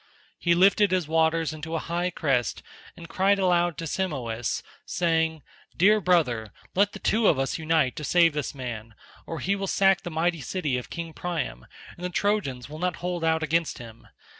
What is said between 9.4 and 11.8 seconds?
he will sack the mighty city of King Priam,